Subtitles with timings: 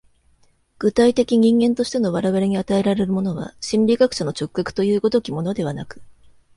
[0.79, 6.01] 具体的人間としての我々に与えられるものは、心理学者の直覚という如きものではなく、